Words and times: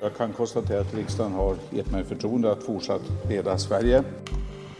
Jag 0.00 0.16
kan 0.16 0.32
konstatera 0.32 0.80
att 0.80 0.94
riksdagen 0.94 1.32
har 1.32 1.56
gett 1.70 1.90
mig 1.90 2.04
förtroende 2.04 2.52
att 2.52 2.62
fortsatt 2.62 3.02
leda 3.28 3.58
Sverige. 3.58 4.04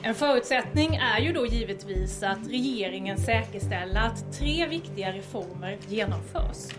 En 0.02 0.14
förutsättning 0.14 0.94
är 0.96 1.20
ju 1.20 1.32
då 1.32 1.46
givetvis 1.46 2.22
att 2.22 2.48
regeringen 2.48 3.18
säkerställer 3.18 4.00
att 4.00 4.32
tre 4.32 4.66
viktiga 4.66 5.12
reformer 5.12 5.78
genomförs. 5.88 6.74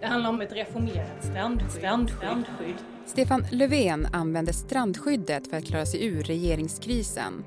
Det 0.00 0.06
handlar 0.06 0.30
om 0.30 0.40
ett 0.40 0.52
reformerat 0.52 1.24
strandskydd. 1.24 1.70
strandskydd. 1.70 2.76
Stefan 3.08 3.46
Löfven 3.50 4.08
använde 4.12 4.52
strandskyddet 4.52 5.50
för 5.50 5.56
att 5.56 5.64
klara 5.64 5.86
sig 5.86 6.04
ur 6.04 6.22
regeringskrisen. 6.22 7.44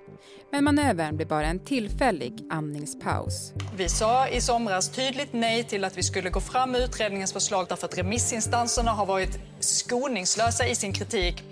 Men 0.52 0.64
manövern 0.64 1.16
blev 1.16 1.28
bara 1.28 1.46
en 1.46 1.60
tillfällig 1.60 2.34
andningspaus. 2.50 3.54
Vi 3.78 3.89
sa 3.89 4.28
i 4.28 4.42
somras 4.42 4.89
tydligt 4.89 5.34
nej 5.34 5.64
till 5.64 5.84
att 5.84 5.97
vi 5.97 6.04
skulle 6.04 6.29
gå 6.29 6.39
fram 6.39 6.71
med 6.71 6.82
utredningens 6.82 7.34
förslag 7.34 7.66
därför 7.70 7.88
att 7.88 7.97
remissinstanserna 7.97 8.92
har 8.92 9.05
varit 9.05 9.39
skoningslösa 9.60 10.68
i 10.68 10.75
sin 10.75 10.93
kritik. 10.93 11.43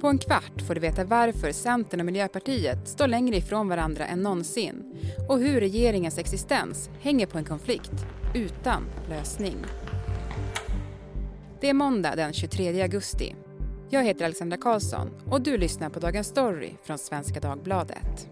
På 0.00 0.08
en 0.08 0.18
kvart 0.18 0.62
får 0.66 0.74
du 0.74 0.80
veta 0.80 1.04
varför 1.04 1.52
Centern 1.52 2.00
och 2.00 2.06
Miljöpartiet 2.06 2.88
står 2.88 3.06
längre 3.06 3.36
ifrån 3.36 3.68
varandra 3.68 4.06
än 4.06 4.22
någonsin 4.22 4.84
och 5.28 5.38
hur 5.38 5.60
regeringens 5.60 6.18
existens 6.18 6.90
hänger 7.00 7.26
på 7.26 7.38
en 7.38 7.44
konflikt 7.44 7.92
utan 8.34 8.84
lösning. 9.08 9.56
Det 11.62 11.68
är 11.68 11.74
måndag 11.74 12.16
den 12.16 12.32
23 12.32 12.82
augusti. 12.82 13.34
Jag 13.90 14.04
heter 14.04 14.24
Alexandra 14.24 14.56
Karlsson 14.56 15.10
och 15.30 15.42
du 15.42 15.56
lyssnar 15.58 15.90
på 15.90 16.00
Dagens 16.00 16.26
Story 16.26 16.70
från 16.82 16.98
Svenska 16.98 17.40
Dagbladet. 17.40 18.28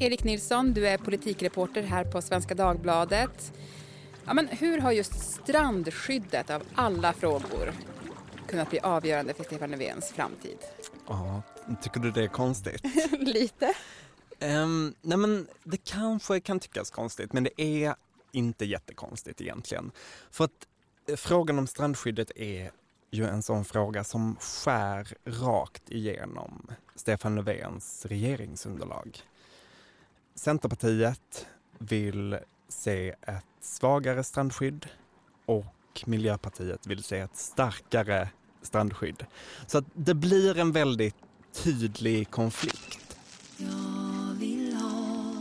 Erik 0.00 0.24
Nilsson, 0.24 0.72
du 0.72 0.88
är 0.88 0.98
politikreporter 0.98 1.82
här 1.82 2.04
på 2.04 2.22
Svenska 2.22 2.54
Dagbladet. 2.54 3.52
Ja, 4.26 4.34
men 4.34 4.48
hur 4.48 4.78
har 4.78 4.92
just 4.92 5.20
strandskyddet 5.20 6.50
av 6.50 6.62
alla 6.74 7.12
frågor 7.12 7.72
kunnat 8.48 8.70
bli 8.70 8.78
avgörande 8.78 9.34
för 9.34 9.44
Stefan 9.44 9.70
Löfvens 9.70 10.12
framtid? 10.12 10.58
Ja, 11.08 11.42
tycker 11.82 12.00
du 12.00 12.10
det 12.10 12.22
är 12.22 12.28
konstigt? 12.28 12.80
Lite. 13.18 13.74
Um, 14.40 14.94
nej 15.00 15.18
men 15.18 15.48
det 15.64 15.84
kanske 15.84 16.40
kan 16.40 16.60
tyckas 16.60 16.90
konstigt, 16.90 17.32
men 17.32 17.44
det 17.44 17.62
är 17.62 17.94
inte 18.32 18.64
jättekonstigt 18.64 19.40
egentligen. 19.40 19.90
För 20.30 20.44
att 20.44 20.66
eh, 21.08 21.16
frågan 21.16 21.58
om 21.58 21.66
strandskyddet 21.66 22.30
är 22.36 22.70
ju 23.10 23.26
en 23.26 23.42
sån 23.42 23.64
fråga 23.64 24.04
som 24.04 24.36
skär 24.40 25.14
rakt 25.24 25.90
igenom 25.90 26.70
Stefan 26.94 27.34
Löfvens 27.34 28.06
regeringsunderlag. 28.06 29.22
Centerpartiet 30.34 31.46
vill 31.78 32.38
se 32.68 33.14
ett 33.22 33.44
svagare 33.60 34.24
strandskydd 34.24 34.86
och 35.46 36.02
Miljöpartiet 36.06 36.86
vill 36.86 37.02
se 37.02 37.18
ett 37.18 37.36
starkare 37.36 38.28
strandskydd. 38.62 39.26
Så 39.66 39.78
att 39.78 39.84
det 39.94 40.14
blir 40.14 40.58
en 40.58 40.72
väldigt 40.72 41.16
tydlig 41.52 42.30
konflikt. 42.30 43.16
Jag 43.56 44.34
vill 44.38 44.74
ha 44.74 45.34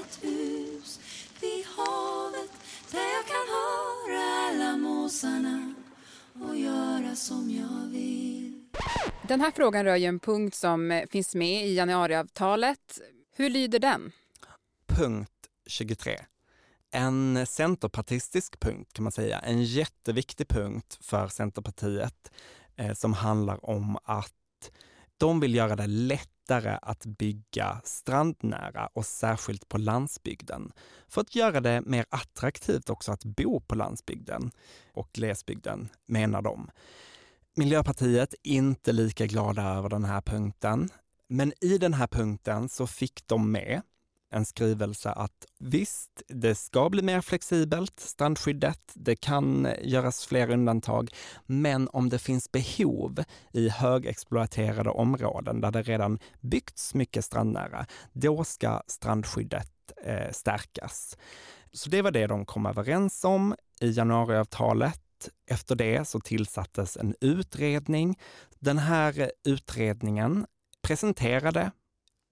ett 0.00 0.18
hus 0.22 1.00
vid 1.40 1.66
havet 1.66 2.50
där 2.90 2.98
jag 3.00 3.26
kan 3.26 3.46
höra 3.58 4.22
alla 4.48 4.76
måsarna 4.76 5.74
och 6.48 6.56
göra 6.56 7.16
som 7.16 7.50
jag 7.50 7.90
vill. 7.90 8.64
Den 9.28 9.40
här 9.40 9.50
frågan 9.50 9.84
rör 9.84 9.96
ju 9.96 10.06
en 10.06 10.20
punkt 10.20 10.54
som 10.54 11.06
finns 11.10 11.34
med 11.34 11.66
i 11.66 11.74
januariavtalet. 11.74 13.00
Hur 13.36 13.50
lyder 13.50 13.78
den? 13.78 14.12
Punkt 14.86 15.30
23. 15.66 16.18
En 16.94 17.46
centerpartistisk 17.46 18.60
punkt 18.60 18.92
kan 18.92 19.02
man 19.02 19.12
säga, 19.12 19.38
en 19.38 19.64
jätteviktig 19.64 20.48
punkt 20.48 20.98
för 21.00 21.28
Centerpartiet 21.28 22.32
eh, 22.76 22.94
som 22.94 23.12
handlar 23.12 23.66
om 23.70 23.98
att 24.04 24.32
de 25.18 25.40
vill 25.40 25.54
göra 25.54 25.76
det 25.76 25.86
lättare 25.86 26.78
att 26.82 27.06
bygga 27.06 27.80
strandnära 27.84 28.88
och 28.92 29.06
särskilt 29.06 29.68
på 29.68 29.78
landsbygden. 29.78 30.72
För 31.08 31.20
att 31.20 31.34
göra 31.34 31.60
det 31.60 31.80
mer 31.80 32.06
attraktivt 32.08 32.90
också 32.90 33.12
att 33.12 33.24
bo 33.24 33.60
på 33.60 33.74
landsbygden 33.74 34.50
och 34.92 35.08
glesbygden, 35.12 35.88
menar 36.06 36.42
de. 36.42 36.70
Miljöpartiet 37.54 38.34
inte 38.42 38.92
lika 38.92 39.26
glada 39.26 39.62
över 39.62 39.88
den 39.88 40.04
här 40.04 40.20
punkten. 40.20 40.88
Men 41.28 41.52
i 41.60 41.78
den 41.78 41.94
här 41.94 42.06
punkten 42.06 42.68
så 42.68 42.86
fick 42.86 43.26
de 43.26 43.52
med 43.52 43.82
en 44.32 44.44
skrivelse 44.44 45.10
att 45.10 45.46
visst, 45.58 46.22
det 46.28 46.54
ska 46.54 46.90
bli 46.90 47.02
mer 47.02 47.20
flexibelt, 47.20 48.00
strandskyddet, 48.00 48.92
det 48.94 49.16
kan 49.16 49.68
göras 49.82 50.26
fler 50.26 50.50
undantag, 50.50 51.10
men 51.46 51.88
om 51.88 52.08
det 52.08 52.18
finns 52.18 52.52
behov 52.52 53.24
i 53.52 53.68
högexploaterade 53.68 54.90
områden 54.90 55.60
där 55.60 55.70
det 55.70 55.82
redan 55.82 56.18
byggts 56.40 56.94
mycket 56.94 57.24
strandnära, 57.24 57.86
då 58.12 58.44
ska 58.44 58.82
strandskyddet 58.86 59.92
eh, 60.04 60.30
stärkas. 60.30 61.16
Så 61.72 61.90
det 61.90 62.02
var 62.02 62.10
det 62.10 62.26
de 62.26 62.46
kom 62.46 62.66
överens 62.66 63.24
om 63.24 63.54
i 63.80 63.90
januariavtalet. 63.90 64.98
Efter 65.46 65.74
det 65.74 66.08
så 66.08 66.20
tillsattes 66.20 66.96
en 66.96 67.14
utredning. 67.20 68.18
Den 68.58 68.78
här 68.78 69.30
utredningen 69.44 70.46
presenterade 70.82 71.70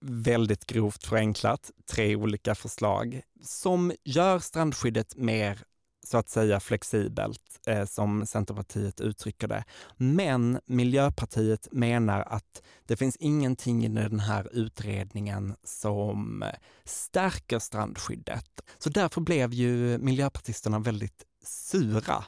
väldigt 0.00 0.66
grovt 0.66 1.04
förenklat 1.04 1.70
tre 1.90 2.16
olika 2.16 2.54
förslag 2.54 3.20
som 3.42 3.92
gör 4.04 4.38
strandskyddet 4.38 5.16
mer 5.16 5.58
så 6.06 6.18
att 6.18 6.28
säga 6.28 6.60
flexibelt, 6.60 7.60
eh, 7.66 7.86
som 7.86 8.26
Centerpartiet 8.26 9.00
uttrycker 9.00 9.48
det. 9.48 9.64
Men 9.96 10.60
Miljöpartiet 10.66 11.68
menar 11.72 12.20
att 12.20 12.62
det 12.86 12.96
finns 12.96 13.16
ingenting 13.16 13.84
i 13.84 13.88
den 13.88 14.20
här 14.20 14.48
utredningen 14.52 15.56
som 15.64 16.44
stärker 16.84 17.58
strandskyddet. 17.58 18.60
Så 18.78 18.90
därför 18.90 19.20
blev 19.20 19.52
ju 19.52 19.98
miljöpartisterna 19.98 20.78
väldigt 20.78 21.24
sura. 21.44 22.24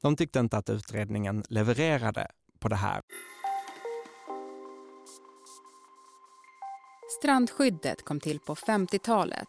De 0.00 0.16
tyckte 0.16 0.38
inte 0.38 0.58
att 0.58 0.70
utredningen 0.70 1.44
levererade 1.48 2.26
på 2.58 2.68
det 2.68 2.76
här. 2.76 3.02
Strandskyddet 7.18 8.04
kom 8.04 8.20
till 8.20 8.40
på 8.40 8.54
50-talet. 8.54 9.48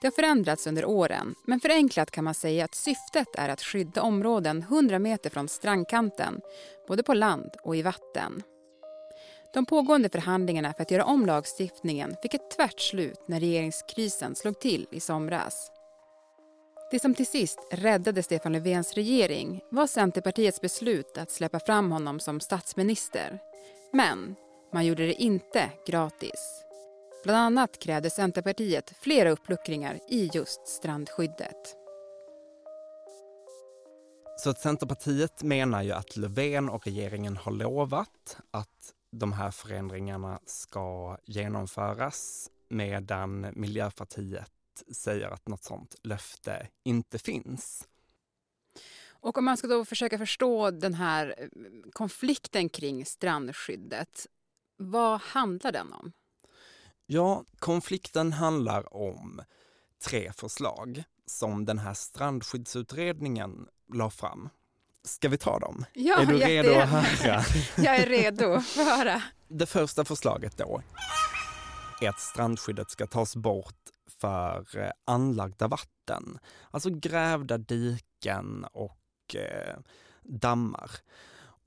Det 0.00 0.06
har 0.06 0.12
förändrats 0.12 0.66
under 0.66 0.84
åren, 0.84 1.34
men 1.44 1.60
förenklat 1.60 2.10
kan 2.10 2.24
man 2.24 2.34
säga 2.34 2.64
att 2.64 2.74
syftet 2.74 3.28
är 3.34 3.48
att 3.48 3.62
skydda 3.62 4.02
områden 4.02 4.62
100 4.62 4.98
meter 4.98 5.30
från 5.30 5.48
strandkanten, 5.48 6.40
både 6.88 7.02
på 7.02 7.14
land 7.14 7.50
och 7.62 7.76
i 7.76 7.82
vatten. 7.82 8.42
De 9.54 9.66
pågående 9.66 10.08
förhandlingarna 10.08 10.72
för 10.72 10.82
att 10.82 10.90
göra 10.90 11.04
om 11.04 11.26
lagstiftningen 11.26 12.16
fick 12.22 12.34
ett 12.34 12.50
tvärt 12.50 12.80
slut 12.80 13.20
när 13.26 13.40
regeringskrisen 13.40 14.34
slog 14.34 14.60
till 14.60 14.86
i 14.90 15.00
somras. 15.00 15.70
Det 16.90 16.98
som 16.98 17.14
till 17.14 17.26
sist 17.26 17.58
räddade 17.70 18.22
Stefan 18.22 18.52
Löfvens 18.52 18.94
regering 18.94 19.60
var 19.70 19.86
Centerpartiets 19.86 20.60
beslut 20.60 21.18
att 21.18 21.30
släppa 21.30 21.60
fram 21.60 21.92
honom 21.92 22.20
som 22.20 22.40
statsminister. 22.40 23.38
Men 23.92 24.36
man 24.72 24.86
gjorde 24.86 25.06
det 25.06 25.22
inte 25.22 25.70
gratis. 25.86 26.64
Bland 27.22 27.38
annat 27.38 27.78
krävde 27.78 28.10
Centerpartiet 28.10 28.94
flera 29.00 29.30
uppluckringar 29.30 30.00
i 30.08 30.30
just 30.34 30.68
strandskyddet. 30.68 31.76
Så 34.38 34.50
att 34.50 34.60
Centerpartiet 34.60 35.42
menar 35.42 35.82
ju 35.82 35.92
att 35.92 36.16
Löfven 36.16 36.68
och 36.68 36.86
regeringen 36.86 37.36
har 37.36 37.52
lovat 37.52 38.36
att 38.50 38.94
de 39.12 39.32
här 39.32 39.50
förändringarna 39.50 40.40
ska 40.46 41.18
genomföras 41.24 42.50
medan 42.68 43.46
Miljöpartiet 43.52 44.52
säger 44.92 45.28
att 45.28 45.48
något 45.48 45.64
sånt 45.64 45.94
löfte 46.02 46.68
inte 46.84 47.18
finns. 47.18 47.88
Och 49.08 49.38
om 49.38 49.44
man 49.44 49.56
ska 49.56 49.68
då 49.68 49.84
försöka 49.84 50.18
förstå 50.18 50.70
den 50.70 50.94
här 50.94 51.34
eh, 51.38 51.46
konflikten 51.92 52.68
kring 52.68 53.06
strandskyddet, 53.06 54.26
vad 54.76 55.20
handlar 55.20 55.72
den 55.72 55.92
om? 55.92 56.12
Ja, 57.12 57.44
konflikten 57.58 58.32
handlar 58.32 58.94
om 58.96 59.42
tre 60.04 60.32
förslag 60.32 61.02
som 61.26 61.64
den 61.64 61.78
här 61.78 61.94
strandskyddsutredningen 61.94 63.68
la 63.94 64.10
fram. 64.10 64.48
Ska 65.04 65.28
vi 65.28 65.38
ta 65.38 65.58
dem? 65.58 65.84
Ja, 65.92 66.20
är 66.20 66.26
du 66.26 66.38
redo 66.38 66.74
att 66.74 66.88
höra? 66.88 67.42
Jag 67.76 67.96
är 67.96 68.06
redo. 68.06 68.60
Få 68.60 68.84
höra. 68.84 69.22
Det 69.48 69.66
första 69.66 70.04
förslaget 70.04 70.56
då 70.56 70.82
är 72.00 72.08
att 72.08 72.20
strandskyddet 72.20 72.90
ska 72.90 73.06
tas 73.06 73.36
bort 73.36 73.80
för 74.20 74.78
eh, 74.78 74.90
anlagda 75.04 75.68
vatten. 75.68 76.38
Alltså 76.70 76.90
grävda 76.90 77.58
diken 77.58 78.64
och 78.72 79.34
eh, 79.34 79.78
dammar. 80.22 80.90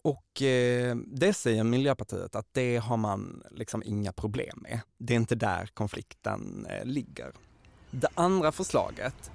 Och 0.03 0.41
eh, 0.41 0.95
det 0.95 1.33
säger 1.33 1.63
Miljöpartiet 1.63 2.35
att 2.35 2.47
det 2.51 2.77
har 2.77 2.97
man 2.97 3.43
liksom 3.51 3.83
inga 3.85 4.13
problem 4.13 4.59
med. 4.61 4.79
Det 4.97 5.13
är 5.13 5.17
inte 5.17 5.35
där 5.35 5.65
konflikten 5.73 6.65
eh, 6.69 6.85
ligger. 6.85 7.31
Det 7.91 8.07
andra 8.13 8.51
förslaget 8.51 9.31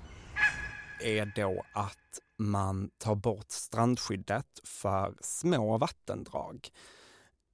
är 1.00 1.32
då 1.36 1.62
att 1.72 2.18
man 2.38 2.90
tar 2.98 3.14
bort 3.14 3.50
strandskyddet 3.50 4.60
för 4.64 5.14
små 5.20 5.78
vattendrag. 5.78 6.68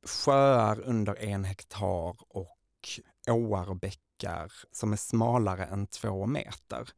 Sjöar 0.07 0.81
under 0.81 1.19
en 1.23 1.45
hektar 1.45 2.17
och 2.29 2.59
åar 3.29 3.71
och 3.71 3.77
bäckar 3.77 4.53
som 4.73 4.93
är 4.93 4.97
smalare 4.97 5.65
än 5.65 5.87
två 5.87 6.27
meter. 6.27 6.89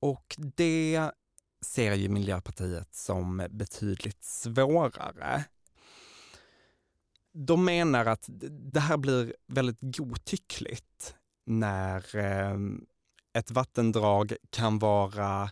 Och 0.00 0.36
det 0.38 1.10
ser 1.60 1.94
ju 1.94 2.08
Miljöpartiet 2.08 2.94
som 2.94 3.46
betydligt 3.50 4.24
svårare. 4.24 5.44
De 7.32 7.64
menar 7.64 8.06
att 8.06 8.24
det 8.72 8.80
här 8.80 8.96
blir 8.96 9.34
väldigt 9.46 9.78
godtyckligt 9.80 11.14
när 11.46 12.16
ehm, 12.16 12.86
ett 13.32 13.50
vattendrag 13.50 14.32
kan 14.50 14.78
vara 14.78 15.50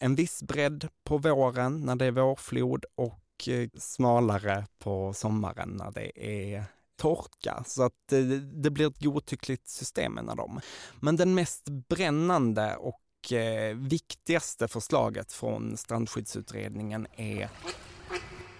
en 0.00 0.14
viss 0.14 0.42
bredd 0.42 0.88
på 1.04 1.18
våren 1.18 1.80
när 1.80 1.96
det 1.96 2.04
är 2.04 2.10
vårflod 2.10 2.84
och 2.94 3.48
eh, 3.48 3.68
smalare 3.78 4.66
på 4.78 5.12
sommaren 5.12 5.68
när 5.68 5.90
det 5.90 6.26
är 6.50 6.64
torka. 6.96 7.62
Så 7.66 7.82
att 7.82 7.92
det, 8.08 8.40
det 8.40 8.70
blir 8.70 8.86
ett 8.86 9.02
godtyckligt 9.02 9.68
system 9.68 10.14
menar 10.14 10.36
de. 10.36 10.60
Men 11.00 11.16
den 11.16 11.34
mest 11.34 11.68
brännande 11.68 12.76
och 12.76 13.00
och 13.20 13.32
eh, 13.32 13.76
viktigaste 13.76 14.68
förslaget 14.68 15.32
från 15.32 15.76
strandskyddsutredningen 15.76 17.06
är 17.16 17.48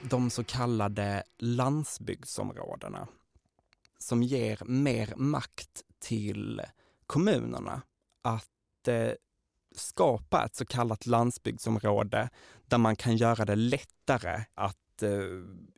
de 0.03 0.31
så 0.31 0.45
kallade 0.45 1.23
landsbygdsområdena 1.39 3.09
som 3.99 4.23
ger 4.23 4.63
mer 4.65 5.13
makt 5.17 5.83
till 5.99 6.63
kommunerna 7.07 7.83
att 8.23 8.89
eh, 8.89 9.13
skapa 9.77 10.45
ett 10.45 10.57
så 10.57 10.67
kallat 10.67 11.07
landsbygdsområde 11.07 12.31
där 12.67 12.79
man 12.79 12.97
kan 12.97 13.17
göra 13.17 13.45
det 13.45 13.57
lättare 13.57 14.45
att 14.55 15.03
eh, 15.03 15.11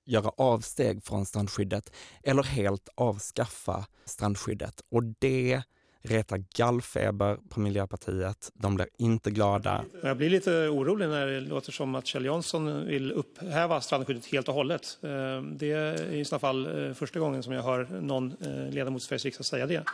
göra 0.04 0.32
avsteg 0.36 1.04
från 1.04 1.26
strandskyddet 1.26 1.92
eller 2.22 2.42
helt 2.42 2.88
avskaffa 2.94 3.86
strandskyddet. 4.04 4.80
Och 4.88 5.02
det 5.04 5.62
retar 6.02 6.44
gallfeber 6.56 7.38
på 7.48 7.60
Miljöpartiet. 7.60 8.50
De 8.54 8.74
blir 8.74 8.86
inte 8.98 9.30
glada. 9.30 9.84
Jag 10.02 10.16
blir 10.16 10.30
lite 10.30 10.50
orolig 10.50 11.08
när 11.08 11.26
det 11.26 11.40
låter 11.40 11.72
som 11.72 11.94
att 11.94 12.06
Kjell 12.06 12.24
Jansson 12.24 12.86
vill 12.86 13.12
upphäva 13.12 13.80
strandskyddet 13.80 14.26
helt 14.26 14.48
och 14.48 14.54
hållet. 14.54 14.98
Eh, 15.02 15.42
det 15.42 15.72
är 15.72 16.12
i 16.12 16.24
så 16.24 16.38
fall 16.38 16.86
eh, 16.86 16.94
första 16.94 17.20
gången 17.20 17.42
som 17.42 17.52
jag 17.52 17.62
hör 17.62 18.00
någon 18.00 18.32
eh, 18.40 18.70
ledamot 18.70 19.02
i 19.02 19.04
Sveriges 19.04 19.24
riksdag 19.24 19.46
säga 19.46 19.66
det. 19.66 19.84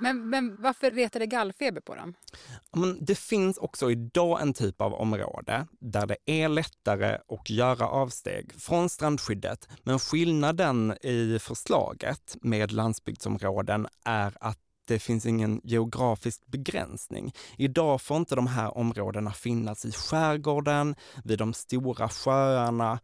Men, 0.00 0.30
men 0.30 0.56
varför 0.58 0.90
retar 0.90 1.20
det 1.20 1.26
gallfeber 1.26 1.80
på 1.80 1.94
dem? 1.94 2.14
Men 2.76 3.04
det 3.04 3.18
finns 3.18 3.58
också 3.58 3.90
idag 3.90 4.42
en 4.42 4.54
typ 4.54 4.80
av 4.80 4.94
område 4.94 5.66
där 5.80 6.06
det 6.06 6.16
är 6.26 6.48
lättare 6.48 7.18
att 7.28 7.50
göra 7.50 7.88
avsteg 7.88 8.52
från 8.58 8.88
strandskyddet. 8.88 9.68
Men 9.82 9.98
skillnaden 9.98 10.94
i 11.02 11.38
förslaget 11.38 12.36
med 12.42 12.72
landsbygdsområden 12.72 13.86
är 14.04 14.32
att 14.40 14.58
det 14.90 14.98
finns 14.98 15.26
ingen 15.26 15.60
geografisk 15.64 16.46
begränsning. 16.46 17.32
Idag 17.56 18.00
får 18.00 18.16
inte 18.16 18.34
de 18.34 18.46
här 18.46 18.78
områdena 18.78 19.32
finnas 19.32 19.84
i 19.84 19.92
skärgården, 19.92 20.94
vid 21.24 21.38
de 21.38 21.54
stora 21.54 22.08
sjöarna 22.08 23.00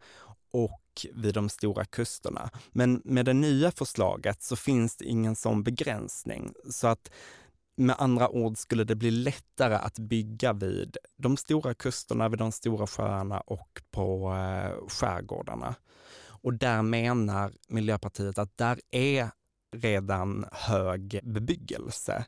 och 0.51 0.81
vid 1.13 1.33
de 1.33 1.49
stora 1.49 1.85
kusterna. 1.85 2.49
Men 2.71 3.01
med 3.05 3.25
det 3.25 3.33
nya 3.33 3.71
förslaget 3.71 4.43
så 4.43 4.55
finns 4.55 4.97
det 4.97 5.05
ingen 5.05 5.35
sån 5.35 5.63
begränsning. 5.63 6.53
Så 6.69 6.87
att 6.87 7.11
med 7.77 7.95
andra 7.99 8.29
ord 8.29 8.57
skulle 8.57 8.83
det 8.83 8.95
bli 8.95 9.11
lättare 9.11 9.75
att 9.75 9.99
bygga 9.99 10.53
vid 10.53 10.97
de 11.17 11.37
stora 11.37 11.73
kusterna, 11.73 12.29
vid 12.29 12.39
de 12.39 12.51
stora 12.51 12.87
sjöarna 12.87 13.39
och 13.39 13.81
på 13.91 14.33
eh, 14.33 14.87
skärgårdarna. 14.87 15.75
Och 16.41 16.53
där 16.53 16.81
menar 16.81 17.51
Miljöpartiet 17.67 18.37
att 18.37 18.57
där 18.57 18.79
är 18.91 19.29
redan 19.77 20.45
hög 20.51 21.19
bebyggelse. 21.23 22.25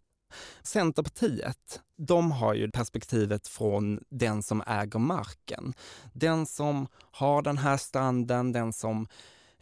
Centerpartiet, 0.64 1.82
de 1.98 2.32
har 2.32 2.54
ju 2.54 2.72
perspektivet 2.72 3.48
från 3.48 4.00
den 4.10 4.44
som 4.44 4.64
äger 4.68 5.00
marken. 5.00 5.74
Den 6.14 6.46
som 6.46 6.88
har 7.12 7.42
den 7.42 7.58
här 7.58 7.78
stranden, 7.78 8.52
den 8.52 8.74
som 8.74 9.08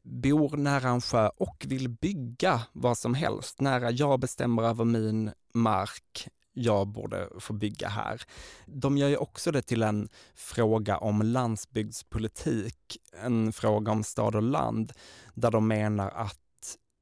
bor 0.04 0.58
nära 0.58 0.90
en 0.90 1.02
sjö 1.02 1.30
och 1.38 1.66
vill 1.68 1.90
bygga 1.90 2.62
vad 2.74 2.98
som 2.98 3.14
helst 3.14 3.62
nära. 3.62 3.92
Jag 3.92 4.20
bestämmer 4.20 4.64
över 4.64 4.86
min 4.86 5.32
mark, 5.54 6.30
jag 6.54 6.88
borde 6.88 7.30
få 7.40 7.54
bygga 7.54 7.90
här. 7.90 8.22
De 8.66 8.98
gör 8.98 9.08
ju 9.08 9.18
också 9.18 9.52
det 9.52 9.62
till 9.62 9.84
en 9.84 10.10
fråga 10.36 10.98
om 10.98 11.22
landsbygdspolitik, 11.22 12.98
en 13.24 13.54
fråga 13.54 13.92
om 13.92 14.04
stad 14.04 14.36
och 14.36 14.44
land, 14.44 14.94
där 15.34 15.52
de 15.52 15.68
menar 15.68 16.10
att 16.10 16.40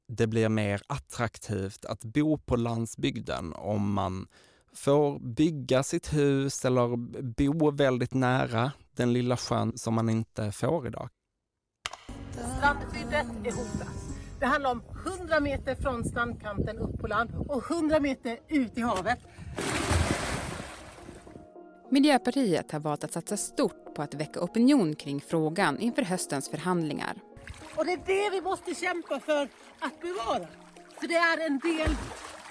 det 0.08 0.28
blir 0.28 0.50
mer 0.50 0.82
attraktivt 0.88 1.86
att 1.86 2.04
bo 2.04 2.38
på 2.38 2.56
landsbygden 2.56 3.54
om 3.54 3.94
man 3.94 4.28
får 4.74 5.20
bygga 5.20 5.84
sitt 5.84 6.14
hus 6.14 6.66
eller 6.66 6.98
bo 7.22 7.72
väldigt 7.72 8.14
nära 8.14 8.72
den 8.96 9.14
lilla 9.14 9.38
sjön 9.38 9.78
som 9.78 9.94
man 9.94 10.10
inte 10.10 10.52
får 10.52 10.88
idag. 10.88 11.10
Strandskyddet 12.58 13.26
är 13.46 13.52
hotat. 13.52 14.06
Det 14.40 14.46
handlar 14.46 14.72
om 14.72 14.84
100 15.20 15.40
meter 15.40 15.76
från 15.76 16.04
strandkanten 16.04 16.78
upp 16.78 17.00
på 17.00 17.08
land 17.08 17.30
och 17.48 17.72
100 17.72 18.00
meter 18.00 18.40
ut 18.48 18.78
i 18.78 18.82
havet. 18.82 19.20
Miljöpartiet 21.90 22.72
har 22.72 22.80
valt 22.80 23.04
att 23.04 23.14
satsa 23.14 23.38
stort 23.38 23.96
på 23.96 24.02
att 24.02 24.14
väcka 24.14 24.40
opinion 24.40 24.96
kring 24.96 25.22
frågan 25.22 25.80
inför 25.80 26.02
höstens 26.02 26.50
förhandlingar. 26.50 27.22
Och 27.78 27.86
det 27.86 27.94
är 27.94 28.02
det 28.06 28.30
vi 28.30 28.42
måste 28.42 28.76
kämpa 28.76 29.20
för 29.20 29.50
att 29.80 30.02
bevara. 30.02 30.48
För 31.00 31.08
det 31.08 31.16
är 31.16 31.46
en 31.46 31.60
del 31.60 31.96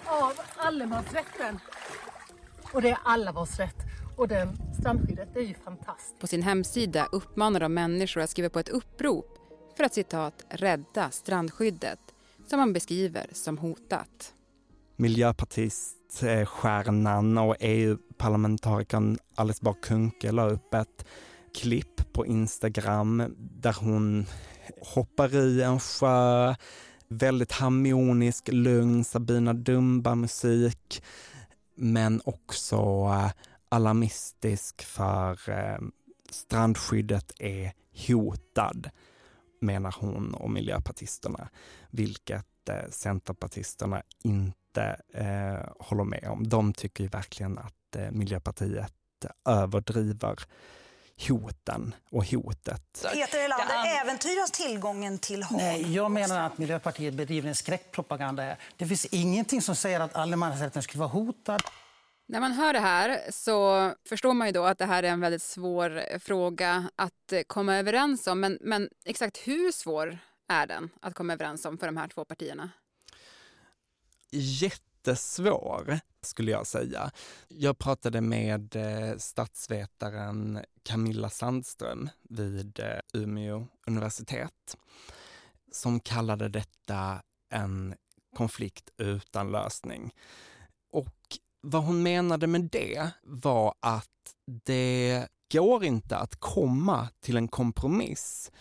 av 0.04 0.32
allemansrätten. 0.56 1.58
Och 2.72 2.82
det 2.82 2.90
är 2.90 2.98
alla 3.04 3.32
vars 3.32 3.58
rätt. 3.58 3.76
Och 4.16 4.28
den 4.28 4.48
strandskyddet 4.80 5.36
är 5.36 5.40
ju 5.40 5.54
fantastiskt. 5.54 6.18
På 6.18 6.26
sin 6.26 6.42
hemsida 6.42 7.08
uppmanar 7.12 7.60
de 7.60 7.74
människor 7.74 8.20
att 8.20 8.30
skriva 8.30 8.50
på 8.50 8.58
ett 8.58 8.68
upprop 8.68 9.38
för 9.76 9.84
att 9.84 9.94
citat 9.94 10.44
rädda 10.48 11.10
strandskyddet 11.10 12.00
som 12.46 12.58
man 12.58 12.72
beskriver 12.72 13.26
som 13.32 13.58
hotat. 13.58 14.34
Miljöpartiststjärnan 14.96 17.38
och 17.38 17.56
EU-parlamentarikern 17.60 19.18
Alice 19.34 19.60
Bah 19.62 19.74
Kuhnke 19.82 20.32
la 20.32 20.50
upp 20.50 20.74
ett 20.74 21.06
klipp 21.54 22.12
på 22.12 22.26
Instagram 22.26 23.34
där 23.36 23.76
hon 23.80 24.26
hoppar 24.80 25.34
i 25.34 25.62
en 25.62 25.80
sjö, 25.80 26.54
väldigt 27.08 27.52
harmonisk, 27.52 28.48
lugn 28.52 29.04
Sabina 29.04 29.52
Dumba-musik, 29.52 31.02
men 31.74 32.20
också 32.24 32.76
eh, 33.10 33.30
alarmistisk 33.68 34.82
för 34.82 35.50
eh, 35.50 35.78
strandskyddet 36.30 37.32
är 37.38 37.72
hotad, 38.08 38.90
menar 39.60 39.94
hon 40.00 40.34
och 40.34 40.50
miljöpartisterna, 40.50 41.48
vilket 41.90 42.68
eh, 42.68 42.90
centerpartisterna 42.90 44.02
inte 44.22 45.00
eh, 45.14 45.68
håller 45.78 46.04
med 46.04 46.28
om. 46.28 46.48
De 46.48 46.72
tycker 46.72 47.04
ju 47.04 47.08
verkligen 47.08 47.58
att 47.58 47.96
eh, 47.96 48.10
Miljöpartiet 48.10 48.92
överdriver 49.44 50.38
hoten 51.28 51.94
och 52.10 52.24
hotet. 52.24 53.06
Peter 53.12 53.38
Helander, 53.38 54.00
äventyras 54.00 54.50
tillgången 54.50 55.18
till 55.18 55.42
hav? 55.42 55.58
Nej, 55.58 55.94
jag 55.94 56.10
menar 56.10 56.46
att 56.46 56.58
Miljöpartiet 56.58 57.14
bedriver 57.14 57.48
en 57.48 57.54
skräckpropaganda. 57.54 58.56
Det 58.76 58.86
finns 58.86 59.06
ingenting 59.06 59.62
som 59.62 59.76
säger 59.76 60.00
att 60.00 60.14
allemansrätten 60.14 60.82
skulle 60.82 61.00
vara 61.00 61.10
hotad. 61.10 61.62
När 62.26 62.40
man 62.40 62.52
hör 62.52 62.72
det 62.72 62.80
här 62.80 63.20
så 63.30 63.92
förstår 64.08 64.34
man 64.34 64.48
ju 64.48 64.52
då 64.52 64.64
att 64.64 64.78
det 64.78 64.86
här 64.86 65.02
är 65.02 65.08
en 65.08 65.20
väldigt 65.20 65.42
svår 65.42 66.18
fråga 66.18 66.90
att 66.96 67.32
komma 67.46 67.76
överens 67.76 68.26
om. 68.26 68.40
Men, 68.40 68.58
men 68.60 68.88
exakt 69.04 69.38
hur 69.38 69.72
svår 69.72 70.18
är 70.48 70.66
den 70.66 70.90
att 71.00 71.14
komma 71.14 71.32
överens 71.32 71.64
om 71.64 71.78
för 71.78 71.86
de 71.86 71.96
här 71.96 72.08
två 72.08 72.24
partierna? 72.24 72.70
Jättesvår 75.06 76.00
skulle 76.20 76.50
jag 76.50 76.66
säga. 76.66 77.10
Jag 77.48 77.78
pratade 77.78 78.20
med 78.20 78.76
eh, 78.76 79.16
statsvetaren 79.16 80.60
Camilla 80.82 81.30
Sandström 81.30 82.10
vid 82.22 82.80
eh, 82.80 83.20
Umeå 83.20 83.66
universitet 83.86 84.76
som 85.72 86.00
kallade 86.00 86.48
detta 86.48 87.22
en 87.50 87.94
konflikt 88.36 88.90
utan 88.96 89.52
lösning. 89.52 90.14
Och 90.92 91.38
vad 91.60 91.84
hon 91.84 92.02
menade 92.02 92.46
med 92.46 92.68
det 92.72 93.10
var 93.22 93.74
att 93.80 94.34
det 94.46 95.28
går 95.52 95.84
inte 95.84 96.16
att 96.16 96.36
komma 96.36 97.08
till 97.20 97.36
en 97.36 97.48
kompromiss 97.48 98.52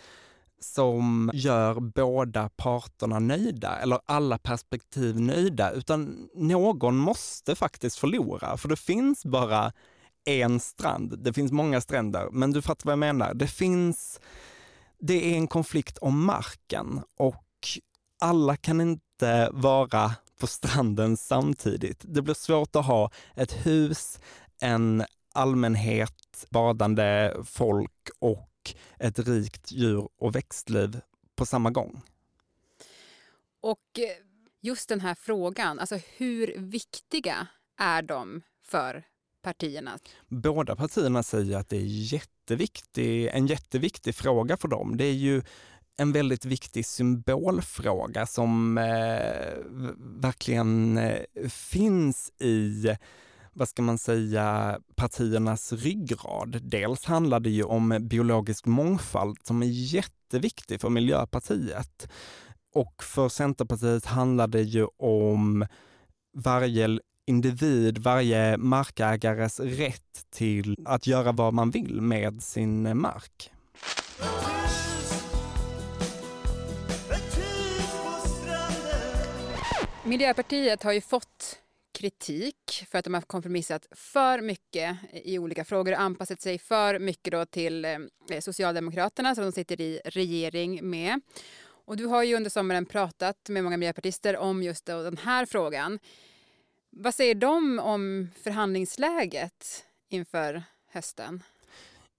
som 0.72 1.30
gör 1.34 1.80
båda 1.80 2.48
parterna 2.48 3.18
nöjda 3.18 3.76
eller 3.76 4.00
alla 4.06 4.38
perspektiv 4.38 5.20
nöjda, 5.20 5.70
utan 5.70 6.28
någon 6.34 6.96
måste 6.96 7.54
faktiskt 7.54 7.98
förlora, 7.98 8.56
för 8.56 8.68
det 8.68 8.76
finns 8.76 9.24
bara 9.24 9.72
en 10.24 10.60
strand. 10.60 11.18
Det 11.18 11.32
finns 11.32 11.52
många 11.52 11.80
stränder, 11.80 12.28
men 12.32 12.52
du 12.52 12.62
fattar 12.62 12.84
vad 12.84 12.92
jag 12.92 12.98
menar. 12.98 13.34
Det 13.34 13.46
finns, 13.46 14.20
det 14.98 15.32
är 15.32 15.36
en 15.36 15.48
konflikt 15.48 15.98
om 15.98 16.24
marken 16.24 17.02
och 17.16 17.44
alla 18.20 18.56
kan 18.56 18.80
inte 18.80 19.48
vara 19.52 20.14
på 20.40 20.46
stranden 20.46 21.16
samtidigt. 21.16 22.04
Det 22.04 22.22
blir 22.22 22.34
svårt 22.34 22.76
att 22.76 22.86
ha 22.86 23.10
ett 23.36 23.66
hus, 23.66 24.18
en 24.60 25.04
allmänhet, 25.34 26.46
badande 26.50 27.32
folk 27.44 28.08
och 28.18 28.53
ett 28.98 29.18
rikt 29.18 29.72
djur 29.72 30.08
och 30.18 30.36
växtliv 30.36 31.00
på 31.36 31.46
samma 31.46 31.70
gång. 31.70 32.02
Och 33.60 33.98
eh, 33.98 34.24
just 34.60 34.88
den 34.88 35.00
här 35.00 35.14
frågan, 35.14 35.78
alltså 35.78 35.98
hur 36.16 36.54
viktiga 36.58 37.46
är 37.78 38.02
de 38.02 38.42
för 38.62 39.04
partierna? 39.42 39.98
Båda 40.28 40.76
partierna 40.76 41.22
säger 41.22 41.56
att 41.58 41.68
det 41.68 41.76
är 41.76 42.12
jätteviktig, 42.12 43.26
en 43.26 43.46
jätteviktig 43.46 44.14
fråga 44.14 44.56
för 44.56 44.68
dem. 44.68 44.96
Det 44.96 45.04
är 45.04 45.12
ju 45.12 45.42
en 45.96 46.12
väldigt 46.12 46.44
viktig 46.44 46.86
symbolfråga 46.86 48.26
som 48.26 48.78
eh, 48.78 49.58
verkligen 49.98 50.98
eh, 50.98 51.48
finns 51.48 52.32
i 52.38 52.88
vad 53.54 53.68
ska 53.68 53.82
man 53.82 53.98
säga, 53.98 54.78
partiernas 54.94 55.72
ryggrad. 55.72 56.60
Dels 56.62 57.04
handlar 57.04 57.40
det 57.40 57.50
ju 57.50 57.62
om 57.64 57.98
biologisk 58.00 58.66
mångfald 58.66 59.38
som 59.42 59.62
är 59.62 59.66
jätteviktig 59.66 60.80
för 60.80 60.88
Miljöpartiet. 60.88 62.08
Och 62.74 63.04
för 63.04 63.28
Centerpartiet 63.28 64.06
handlar 64.06 64.46
det 64.46 64.62
ju 64.62 64.86
om 64.96 65.66
varje 66.36 66.98
individ, 67.26 67.98
varje 67.98 68.56
markägares 68.56 69.60
rätt 69.60 70.26
till 70.30 70.76
att 70.84 71.06
göra 71.06 71.32
vad 71.32 71.54
man 71.54 71.70
vill 71.70 72.00
med 72.00 72.42
sin 72.42 73.00
mark. 73.00 73.50
Miljöpartiet 80.04 80.82
har 80.82 80.92
ju 80.92 81.00
fått 81.00 81.63
kritik 82.04 82.86
för 82.90 82.98
att 82.98 83.04
de 83.04 83.14
har 83.14 83.20
kompromissat 83.20 83.86
för 83.90 84.40
mycket 84.40 84.96
i 85.12 85.38
olika 85.38 85.64
frågor 85.64 85.92
och 85.92 86.00
anpassat 86.00 86.40
sig 86.40 86.58
för 86.58 86.98
mycket 86.98 87.32
då 87.32 87.46
till 87.46 87.84
eh, 87.84 88.40
Socialdemokraterna 88.40 89.34
som 89.34 89.44
de 89.44 89.52
sitter 89.52 89.80
i 89.80 90.00
regering 90.04 90.90
med. 90.90 91.20
Och 91.86 91.96
du 91.96 92.06
har 92.06 92.22
ju 92.22 92.36
under 92.36 92.50
sommaren 92.50 92.86
pratat 92.86 93.48
med 93.48 93.64
många 93.64 93.76
miljöpartister 93.76 94.36
om 94.36 94.62
just 94.62 94.86
den 94.86 95.16
här 95.16 95.46
frågan. 95.46 95.98
Vad 96.90 97.14
säger 97.14 97.34
de 97.34 97.78
om 97.78 98.28
förhandlingsläget 98.42 99.84
inför 100.08 100.62
hösten? 100.90 101.42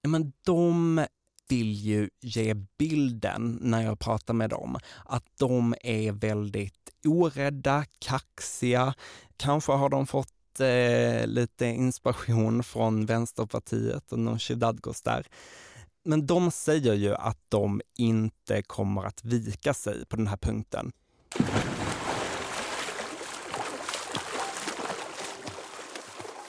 Ja, 0.01 0.09
men 0.09 0.33
de 0.45 1.05
vill 1.49 1.71
ju 1.71 2.09
ge 2.21 2.53
bilden 2.77 3.57
när 3.61 3.81
jag 3.81 3.99
pratar 3.99 4.33
med 4.33 4.49
dem 4.49 4.77
att 5.05 5.25
de 5.37 5.75
är 5.81 6.11
väldigt 6.11 6.84
orädda, 7.07 7.85
kaxiga. 7.99 8.93
Kanske 9.37 9.71
har 9.71 9.89
de 9.89 10.07
fått 10.07 10.59
eh, 10.59 11.27
lite 11.27 11.65
inspiration 11.65 12.63
från 12.63 13.05
Vänsterpartiet 13.05 14.11
och 14.11 14.19
Nooshi 14.19 14.55
Dadgostar. 14.55 15.27
Men 16.03 16.25
de 16.25 16.51
säger 16.51 16.93
ju 16.93 17.15
att 17.15 17.39
de 17.49 17.81
inte 17.97 18.61
kommer 18.61 19.03
att 19.03 19.23
vika 19.23 19.73
sig 19.73 20.05
på 20.05 20.15
den 20.15 20.27
här 20.27 20.37
punkten. 20.37 20.91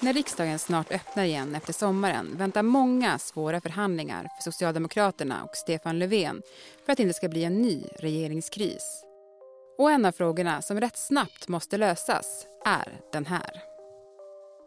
När 0.01 0.13
riksdagen 0.13 0.59
snart 0.59 0.93
öppnar 0.93 1.25
igen 1.25 1.55
efter 1.55 1.73
sommaren 1.73 2.37
väntar 2.37 2.63
många 2.63 3.19
svåra 3.19 3.61
förhandlingar 3.61 4.23
för 4.23 4.43
Socialdemokraterna 4.43 5.45
och 5.45 5.57
Stefan 5.57 5.99
Löfven 5.99 6.43
för 6.85 6.93
att 6.93 6.97
det 6.97 7.03
inte 7.03 7.15
ska 7.15 7.29
bli 7.29 7.45
en 7.45 7.63
ny 7.63 7.85
regeringskris. 7.99 9.06
Och 9.79 9.91
en 9.91 10.05
av 10.05 10.13
frågorna 10.13 10.63
som 10.63 10.81
rätt 10.81 10.97
snabbt 10.97 11.49
måste 11.49 11.79
lösas 11.79 12.47
är 12.65 13.01
den 13.13 13.27
här. 13.27 13.63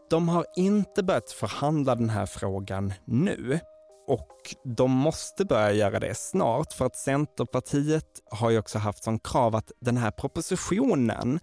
De 0.09 0.29
har 0.29 0.45
inte 0.55 1.03
börjat 1.03 1.31
förhandla 1.31 1.95
den 1.95 2.09
här 2.09 2.25
frågan 2.25 2.93
nu 3.05 3.59
och 4.07 4.55
de 4.63 4.91
måste 4.91 5.45
börja 5.45 5.71
göra 5.71 5.99
det 5.99 6.17
snart 6.17 6.73
för 6.73 6.85
att 6.85 6.95
Centerpartiet 6.95 8.05
har 8.31 8.49
ju 8.49 8.59
också 8.59 8.79
haft 8.79 9.03
som 9.03 9.19
krav 9.19 9.55
att 9.55 9.71
den 9.81 9.97
här 9.97 10.11
propositionen, 10.11 11.39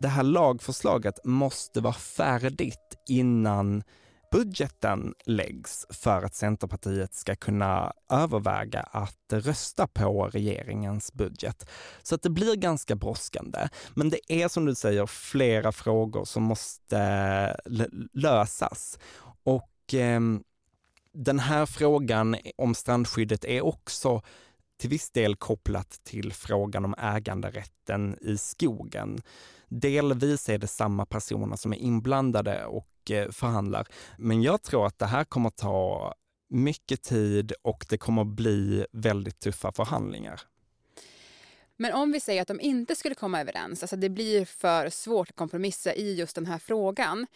det 0.00 0.08
här 0.08 0.22
lagförslaget 0.22 1.24
måste 1.24 1.80
vara 1.80 1.94
färdigt 1.94 2.98
innan 3.08 3.82
budgeten 4.32 5.14
läggs 5.24 5.86
för 5.90 6.22
att 6.22 6.34
Centerpartiet 6.34 7.14
ska 7.14 7.36
kunna 7.36 7.92
överväga 8.08 8.80
att 8.80 9.32
rösta 9.32 9.86
på 9.86 10.28
regeringens 10.28 11.12
budget. 11.12 11.70
Så 12.02 12.14
att 12.14 12.22
det 12.22 12.30
blir 12.30 12.56
ganska 12.56 12.94
brådskande. 12.96 13.68
Men 13.94 14.10
det 14.10 14.32
är 14.32 14.48
som 14.48 14.64
du 14.64 14.74
säger 14.74 15.06
flera 15.06 15.72
frågor 15.72 16.24
som 16.24 16.42
måste 16.42 17.56
lösas. 18.12 18.98
Och 19.42 19.94
eh, 19.94 20.20
den 21.12 21.38
här 21.38 21.66
frågan 21.66 22.36
om 22.56 22.74
strandskyddet 22.74 23.44
är 23.44 23.64
också 23.64 24.22
till 24.76 24.90
viss 24.90 25.10
del 25.10 25.36
kopplat 25.36 26.00
till 26.04 26.32
frågan 26.32 26.84
om 26.84 26.94
äganderätten 26.98 28.16
i 28.20 28.38
skogen. 28.38 29.22
Delvis 29.68 30.48
är 30.48 30.58
det 30.58 30.66
samma 30.66 31.06
personer 31.06 31.56
som 31.56 31.72
är 31.72 31.76
inblandade 31.76 32.64
och 32.64 32.88
eh, 33.10 33.30
förhandlar, 33.30 33.86
men 34.18 34.42
jag 34.42 34.62
tror 34.62 34.86
att 34.86 34.98
det 34.98 35.06
här 35.06 35.24
kommer 35.24 35.50
ta 35.50 36.14
mycket 36.48 37.02
tid 37.02 37.52
och 37.62 37.86
det 37.88 37.98
kommer 37.98 38.24
bli 38.24 38.86
väldigt 38.92 39.40
tuffa 39.40 39.72
förhandlingar. 39.72 40.40
Men 41.76 41.92
om 41.94 42.12
vi 42.12 42.20
säger 42.20 42.42
att 42.42 42.48
de 42.48 42.60
inte 42.60 42.96
skulle 42.96 43.14
komma 43.14 43.40
överens, 43.40 43.82
alltså 43.82 43.96
det 43.96 44.08
blir 44.08 44.44
för 44.44 44.90
svårt 44.90 45.30
att 45.30 45.36
kompromissa 45.36 45.94
i 45.94 46.14
just 46.14 46.34
den 46.34 46.46
här 46.46 46.58
frågan. 46.58 47.26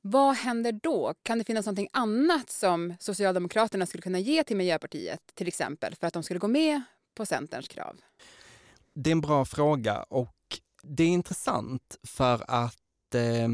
Vad 0.00 0.36
händer 0.36 0.72
då? 0.72 1.14
Kan 1.22 1.38
det 1.38 1.44
finnas 1.44 1.66
något 1.66 1.88
annat 1.92 2.50
som 2.50 2.94
Socialdemokraterna 3.00 3.86
skulle 3.86 4.02
kunna 4.02 4.18
ge 4.18 4.44
till 4.44 4.56
Miljöpartiet 4.56 5.20
till 5.34 5.48
exempel 5.48 5.94
för 5.94 6.06
att 6.06 6.14
de 6.14 6.22
skulle 6.22 6.40
gå 6.40 6.48
med 6.48 6.82
på 7.14 7.26
Centerns 7.26 7.68
krav? 7.68 7.96
Det 8.94 9.10
är 9.10 9.12
en 9.12 9.20
bra 9.20 9.44
fråga 9.44 10.02
och 10.02 10.58
det 10.82 11.02
är 11.04 11.08
intressant 11.08 11.96
för 12.02 12.44
att 12.48 13.14
eh, 13.14 13.48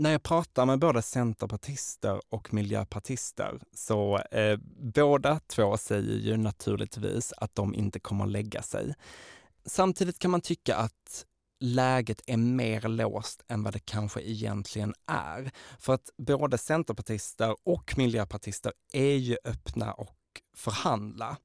när 0.00 0.12
jag 0.12 0.22
pratar 0.22 0.66
med 0.66 0.78
både 0.78 1.02
centerpartister 1.02 2.20
och 2.28 2.54
miljöpartister 2.54 3.60
så 3.72 4.18
eh, 4.18 4.58
båda 4.94 5.40
två 5.46 5.76
säger 5.76 6.18
ju 6.18 6.36
naturligtvis 6.36 7.32
att 7.36 7.54
de 7.54 7.74
inte 7.74 8.00
kommer 8.00 8.26
lägga 8.26 8.62
sig. 8.62 8.94
Samtidigt 9.64 10.18
kan 10.18 10.30
man 10.30 10.40
tycka 10.40 10.76
att 10.76 11.26
läget 11.60 12.22
är 12.26 12.36
mer 12.36 12.88
låst 12.88 13.44
än 13.48 13.62
vad 13.62 13.72
det 13.72 13.78
kanske 13.78 14.20
egentligen 14.20 14.94
är. 15.06 15.50
För 15.78 15.94
att 15.94 16.10
både 16.16 16.58
centerpartister 16.58 17.56
och 17.64 17.94
miljöpartister 17.98 18.72
är 18.92 19.16
ju 19.16 19.36
öppna 19.44 19.92
och 19.92 20.16
förhandla. 20.56 21.36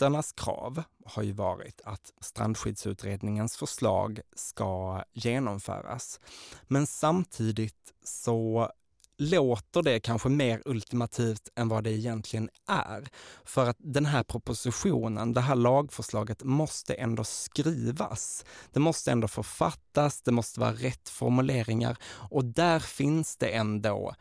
Moderaternas 0.00 0.32
krav 0.32 0.82
har 1.04 1.22
ju 1.22 1.32
varit 1.32 1.80
att 1.84 2.12
strandskyddsutredningens 2.20 3.56
förslag 3.56 4.20
ska 4.36 5.04
genomföras. 5.12 6.20
Men 6.68 6.86
samtidigt 6.86 7.92
så 8.04 8.70
låter 9.18 9.82
det 9.82 10.00
kanske 10.00 10.28
mer 10.28 10.62
ultimativt 10.64 11.48
än 11.56 11.68
vad 11.68 11.84
det 11.84 11.90
egentligen 11.90 12.50
är. 12.66 13.08
För 13.44 13.66
att 13.66 13.76
den 13.78 14.06
här 14.06 14.22
propositionen, 14.22 15.32
det 15.32 15.40
här 15.40 15.54
lagförslaget 15.54 16.42
måste 16.42 16.94
ändå 16.94 17.24
skrivas. 17.24 18.44
Det 18.72 18.80
måste 18.80 19.12
ändå 19.12 19.28
författas, 19.28 20.22
det 20.22 20.32
måste 20.32 20.60
vara 20.60 20.72
rätt 20.72 21.08
formuleringar 21.08 21.96
och 22.30 22.44
där 22.44 22.80
finns 22.80 23.36
det 23.36 23.48
ändå 23.48 24.14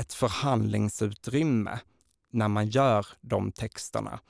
ett 0.00 0.12
förhandlingsutrymme 0.12 1.78
när 2.32 2.48
man 2.48 2.66
gör 2.66 3.06
de 3.20 3.52
texterna. 3.52 4.20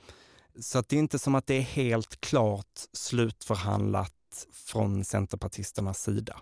Så 0.59 0.81
det 0.81 0.95
är 0.95 0.99
inte 0.99 1.19
som 1.19 1.35
att 1.35 1.47
det 1.47 1.53
är 1.53 1.61
helt 1.61 2.21
klart 2.21 2.79
slutförhandlat 2.93 4.47
från 4.51 5.03
centerpartisternas 5.03 6.03
sida. 6.03 6.41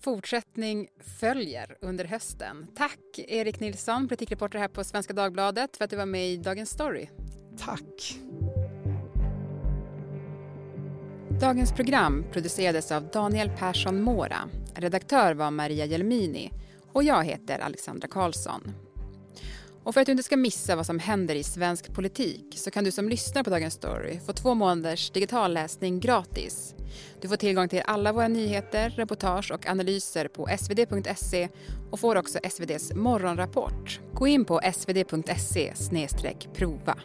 Fortsättning 0.00 0.88
följer 1.20 1.76
under 1.80 2.04
hösten. 2.04 2.66
Tack 2.76 2.98
Erik 3.16 3.60
Nilsson, 3.60 4.08
politikreporter 4.08 4.58
här 4.58 4.68
på 4.68 4.84
Svenska 4.84 5.12
Dagbladet 5.12 5.76
för 5.76 5.84
att 5.84 5.90
du 5.90 5.96
var 5.96 6.06
med 6.06 6.28
i 6.28 6.36
Dagens 6.36 6.70
Story. 6.70 7.08
Tack. 7.58 8.18
Dagens 11.40 11.72
program 11.72 12.24
producerades 12.32 12.92
av 12.92 13.10
Daniel 13.10 13.50
Persson 13.58 14.02
Mora. 14.02 14.48
Redaktör 14.74 15.34
var 15.34 15.50
Maria 15.50 15.84
Jelmini 15.84 16.50
och 16.92 17.02
jag 17.02 17.24
heter 17.24 17.58
Alexandra 17.58 18.08
Karlsson. 18.08 18.72
Och 19.84 19.94
för 19.94 20.00
att 20.00 20.06
du 20.06 20.12
inte 20.12 20.24
ska 20.24 20.36
missa 20.36 20.76
vad 20.76 20.86
som 20.86 20.98
händer 20.98 21.34
i 21.34 21.42
svensk 21.42 21.92
politik 21.94 22.54
så 22.56 22.70
kan 22.70 22.84
du 22.84 22.90
som 22.90 23.08
lyssnar 23.08 23.42
på 23.42 23.50
Dagens 23.50 23.74
Story 23.74 24.20
få 24.26 24.32
två 24.32 24.54
månaders 24.54 25.10
digital 25.10 25.54
läsning 25.54 26.00
gratis. 26.00 26.74
Du 27.20 27.28
får 27.28 27.36
tillgång 27.36 27.68
till 27.68 27.82
alla 27.84 28.12
våra 28.12 28.28
nyheter, 28.28 28.90
reportage 28.90 29.52
och 29.52 29.66
analyser 29.66 30.28
på 30.28 30.48
svd.se 30.58 31.48
och 31.90 32.00
får 32.00 32.16
också 32.16 32.38
SVDs 32.42 32.92
morgonrapport. 32.94 34.00
Gå 34.14 34.26
in 34.26 34.44
på 34.44 34.60
svd.se 34.74 35.74
prova. 36.54 36.98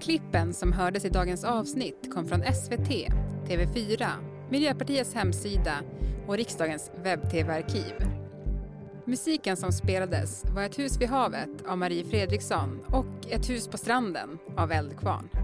Klippen 0.00 0.54
som 0.54 0.72
hördes 0.72 1.04
i 1.04 1.08
dagens 1.08 1.44
avsnitt 1.44 2.10
kom 2.14 2.28
från 2.28 2.42
SVT, 2.54 3.12
TV4, 3.48 4.06
Miljöpartiets 4.50 5.14
hemsida 5.14 5.74
och 6.26 6.36
riksdagens 6.36 6.90
webb-tv-arkiv. 7.02 7.94
Musiken 9.04 9.56
som 9.56 9.72
spelades 9.72 10.44
var 10.54 10.62
Ett 10.62 10.78
hus 10.78 11.00
vid 11.00 11.08
havet 11.08 11.50
av 11.68 11.78
Marie 11.78 12.04
Fredriksson 12.04 12.80
och 12.86 13.30
Ett 13.30 13.50
hus 13.50 13.68
på 13.68 13.78
stranden 13.78 14.38
av 14.56 14.72
Eldkvarn. 14.72 15.35